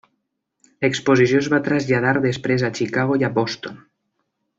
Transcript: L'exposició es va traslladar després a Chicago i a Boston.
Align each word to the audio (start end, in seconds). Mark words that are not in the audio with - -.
L'exposició 0.85 1.41
es 1.43 1.49
va 1.55 1.59
traslladar 1.67 2.13
després 2.23 2.65
a 2.65 2.71
Chicago 2.81 3.19
i 3.25 3.27
a 3.29 3.31
Boston. 3.37 3.77